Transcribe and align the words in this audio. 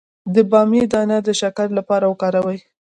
د 0.33 0.35
بامیې 0.51 0.83
دانه 0.93 1.17
د 1.27 1.29
شکر 1.41 1.67
لپاره 1.77 2.05
وکاروئ 2.07 2.59